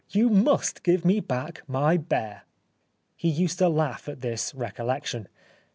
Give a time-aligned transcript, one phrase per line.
[0.09, 2.45] You must give me back my bear."
[3.15, 5.27] He used to laugh at this recollection.